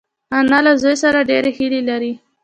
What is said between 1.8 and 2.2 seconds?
لري